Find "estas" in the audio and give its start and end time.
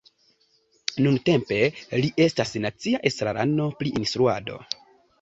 2.27-2.57